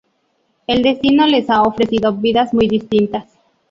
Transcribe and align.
El 0.65 0.81
destino 0.81 1.27
les 1.27 1.47
ha 1.51 1.61
ofrecido 1.61 2.11
vidas 2.11 2.55
muy 2.55 2.67
distintas. 2.67 3.25